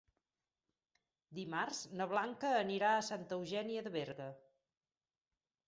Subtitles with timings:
[1.39, 4.33] Dimarts na Blanca anirà a Santa Eugènia de Berga.